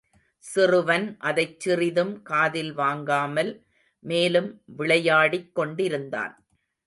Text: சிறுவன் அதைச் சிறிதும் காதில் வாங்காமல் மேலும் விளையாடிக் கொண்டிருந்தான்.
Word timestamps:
சிறுவன் 0.43 1.17
அதைச் 1.19 1.59
சிறிதும் 1.59 2.21
காதில் 2.21 2.73
வாங்காமல் 2.73 3.51
மேலும் 4.05 4.49
விளையாடிக் 4.77 5.55
கொண்டிருந்தான். 5.55 6.33